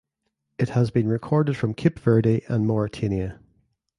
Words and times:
It 0.57 0.69
has 0.69 0.89
been 0.89 1.07
recorded 1.07 1.55
from 1.55 1.75
Cape 1.75 1.99
Verde 1.99 2.41
and 2.49 2.65
Mauritania. 2.65 3.39